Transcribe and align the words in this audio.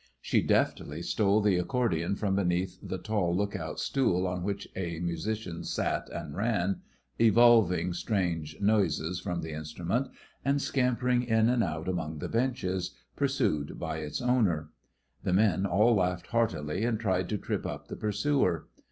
She 0.19 0.41
deftly 0.41 1.03
stole 1.03 1.41
the 1.41 1.57
accordion 1.57 2.15
from 2.15 2.35
beneath 2.35 2.79
the 2.81 2.97
tall 2.97 3.37
look 3.37 3.55
out 3.55 3.79
stool 3.79 4.25
on 4.25 4.41
which 4.41 4.67
a 4.75 4.99
musician 4.99 5.63
sat 5.63 6.09
and 6.11 6.35
ran, 6.35 6.81
evolving 7.19 7.93
strange 7.93 8.59
noises 8.59 9.19
from 9.19 9.41
the 9.43 9.51
instrument, 9.51 10.07
and 10.43 10.59
scampering 10.59 11.21
in 11.21 11.49
and 11.49 11.63
out 11.63 11.87
among 11.87 12.17
the 12.17 12.29
benches, 12.29 12.95
pursued 13.15 13.77
by 13.77 13.97
its 13.99 14.23
owner. 14.23 14.71
The 15.21 15.33
men 15.33 15.67
all 15.67 15.93
laughed 15.93 16.25
heartily, 16.25 16.83
and 16.83 16.99
tried 16.99 17.29
to 17.29 17.37
trip 17.37 17.67
up 17.67 17.87
the 17.87 17.95
pursuer. 17.95 18.65